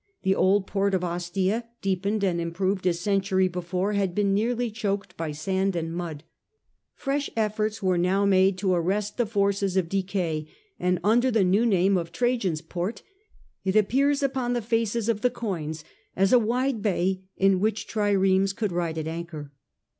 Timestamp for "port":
0.65-0.95, 12.61-13.03